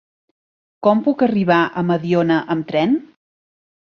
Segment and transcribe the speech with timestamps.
[0.85, 2.97] Com puc arribar a Mediona amb tren?